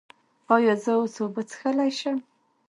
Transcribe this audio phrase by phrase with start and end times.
[0.55, 2.17] ایا زه اوس اوبه څښلی شم؟